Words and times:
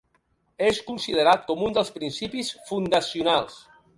És 0.69 0.79
considerat 0.87 1.43
com 1.51 1.61
un 1.67 1.77
dels 1.77 1.93
principis 1.99 2.51
fundacionals 2.71 3.63